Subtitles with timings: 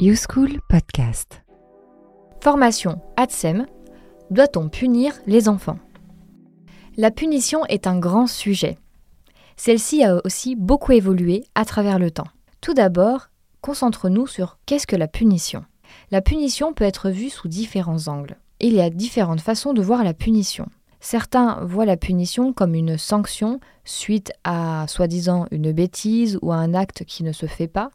[0.00, 1.42] YouSchool Podcast.
[2.40, 3.66] Formation ADSEM.
[4.30, 5.80] Doit-on punir les enfants?
[6.96, 8.78] La punition est un grand sujet.
[9.56, 12.28] Celle-ci a aussi beaucoup évolué à travers le temps.
[12.60, 13.30] Tout d'abord,
[13.60, 15.64] concentre-nous sur qu'est-ce que la punition.
[16.12, 18.36] La punition peut être vue sous différents angles.
[18.60, 20.68] Il y a différentes façons de voir la punition.
[21.00, 26.72] Certains voient la punition comme une sanction suite à soi-disant une bêtise ou à un
[26.72, 27.90] acte qui ne se fait pas,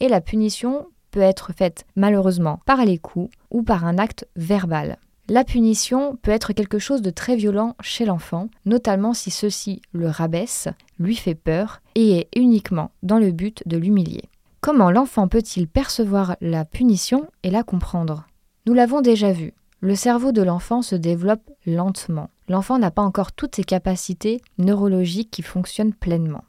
[0.00, 4.98] et la punition peut être faite malheureusement par les coups ou par un acte verbal.
[5.28, 10.08] La punition peut être quelque chose de très violent chez l'enfant, notamment si ceci le
[10.08, 10.68] rabaisse,
[10.98, 14.24] lui fait peur et est uniquement dans le but de l'humilier.
[14.60, 18.26] Comment l'enfant peut-il percevoir la punition et la comprendre?
[18.66, 22.30] Nous l'avons déjà vu, le cerveau de l'enfant se développe lentement.
[22.48, 26.42] L'enfant n'a pas encore toutes ses capacités neurologiques qui fonctionnent pleinement.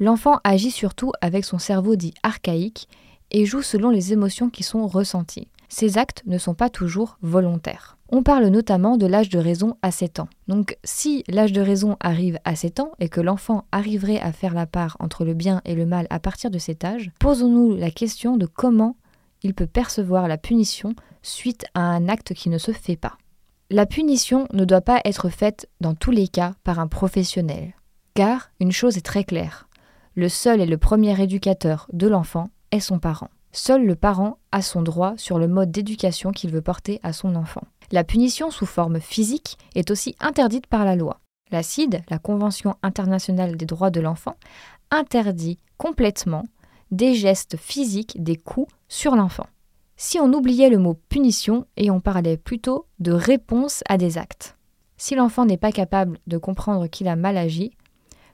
[0.00, 2.88] L'enfant agit surtout avec son cerveau dit archaïque
[3.32, 5.48] et joue selon les émotions qui sont ressenties.
[5.68, 7.96] Ces actes ne sont pas toujours volontaires.
[8.10, 10.28] On parle notamment de l'âge de raison à 7 ans.
[10.46, 14.52] Donc si l'âge de raison arrive à 7 ans et que l'enfant arriverait à faire
[14.52, 17.90] la part entre le bien et le mal à partir de cet âge, posons-nous la
[17.90, 18.96] question de comment
[19.42, 23.16] il peut percevoir la punition suite à un acte qui ne se fait pas.
[23.70, 27.72] La punition ne doit pas être faite dans tous les cas par un professionnel,
[28.12, 29.68] car une chose est très claire,
[30.14, 32.50] le seul et le premier éducateur de l'enfant
[32.80, 33.28] son parent.
[33.52, 37.36] Seul le parent a son droit sur le mode d'éducation qu'il veut porter à son
[37.36, 37.62] enfant.
[37.90, 41.20] La punition sous forme physique est aussi interdite par la loi.
[41.50, 44.36] La CID, la Convention internationale des droits de l'enfant,
[44.90, 46.44] interdit complètement
[46.90, 49.46] des gestes physiques, des coups sur l'enfant
[50.02, 54.56] si on oubliait le mot punition et on parlait plutôt de réponse à des actes.
[54.96, 57.70] Si l'enfant n'est pas capable de comprendre qu'il a mal agi,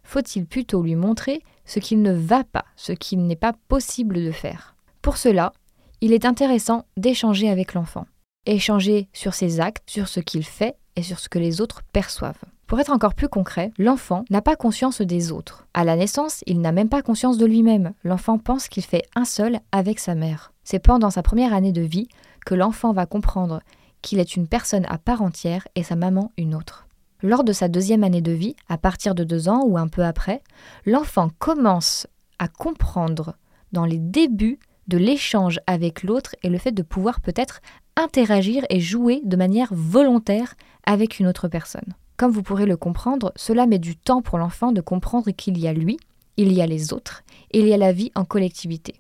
[0.09, 4.31] faut-il plutôt lui montrer ce qu'il ne va pas, ce qu'il n'est pas possible de
[4.31, 4.75] faire?
[5.03, 5.53] Pour cela,
[6.01, 8.06] il est intéressant d'échanger avec l'enfant.
[8.47, 12.42] Échanger sur ses actes, sur ce qu'il fait et sur ce que les autres perçoivent.
[12.67, 15.67] Pour être encore plus concret, l'enfant n'a pas conscience des autres.
[15.74, 17.92] À la naissance, il n'a même pas conscience de lui-même.
[18.02, 20.55] L'enfant pense qu'il fait un seul avec sa mère.
[20.64, 22.08] C'est pendant sa première année de vie
[22.47, 23.61] que l'enfant va comprendre
[24.01, 26.87] qu'il est une personne à part entière et sa maman une autre.
[27.23, 30.05] Lors de sa deuxième année de vie, à partir de deux ans ou un peu
[30.05, 30.40] après,
[30.86, 32.06] l'enfant commence
[32.39, 33.34] à comprendre
[33.73, 37.61] dans les débuts de l'échange avec l'autre et le fait de pouvoir peut-être
[37.96, 40.55] interagir et jouer de manière volontaire
[40.86, 41.95] avec une autre personne.
[42.17, 45.67] Comme vous pourrez le comprendre, cela met du temps pour l'enfant de comprendre qu'il y
[45.67, 45.98] a lui,
[46.36, 48.95] il y a les autres, il y a la vie en collectivité.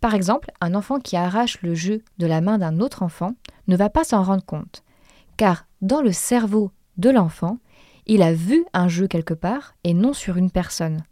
[0.00, 3.34] Par exemple, un enfant qui arrache le jeu de la main d'un autre enfant
[3.66, 4.84] ne va pas s'en rendre compte,
[5.36, 7.58] car dans le cerveau de l'enfant,
[8.06, 11.02] il a vu un jeu quelque part et non sur une personne.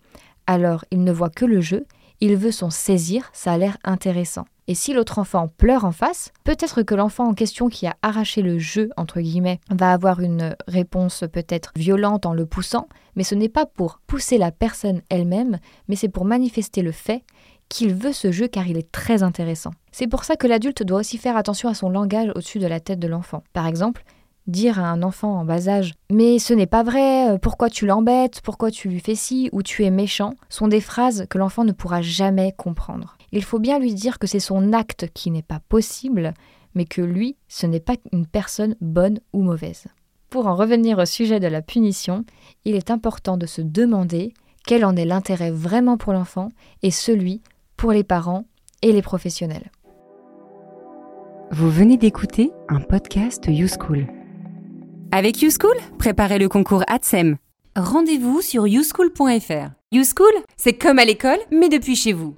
[0.47, 1.87] Alors il ne voit que le jeu,
[2.21, 4.47] il veut s'en saisir, ça a l'air intéressant.
[4.67, 8.43] Et si l'autre enfant pleure en face, peut-être que l'enfant en question qui a arraché
[8.43, 13.35] le jeu, entre guillemets, va avoir une réponse peut-être violente en le poussant, mais ce
[13.35, 17.23] n'est pas pour pousser la personne elle-même, mais c'est pour manifester le fait
[17.71, 19.71] qu'il veut ce jeu car il est très intéressant.
[19.91, 22.81] C'est pour ça que l'adulte doit aussi faire attention à son langage au-dessus de la
[22.81, 23.43] tête de l'enfant.
[23.55, 24.05] Par exemple,
[24.49, 27.87] dire à un enfant en bas âge Mais ce n'est pas vrai, euh, pourquoi tu
[27.87, 31.65] l'embêtes, pourquoi tu lui fais ci, ou tu es méchant, sont des phrases que l'enfant
[31.65, 33.17] ne pourra jamais comprendre.
[33.31, 36.35] Il faut bien lui dire que c'est son acte qui n'est pas possible,
[36.75, 39.87] mais que lui, ce n'est pas une personne bonne ou mauvaise.
[40.31, 42.25] Pour en revenir au sujet de la punition,
[42.65, 44.35] il est important de se demander
[44.67, 46.51] quel en est l'intérêt vraiment pour l'enfant
[46.83, 47.43] et celui
[47.77, 48.45] pour les parents
[48.83, 49.71] et les professionnels.
[51.51, 54.18] Vous venez d'écouter un podcast YouSchool.
[55.11, 57.39] Avec YouSchool, préparez le concours ATSEM.
[57.75, 59.71] Rendez-vous sur youschool.fr.
[59.91, 62.37] YouSchool, c'est comme à l'école, mais depuis chez vous.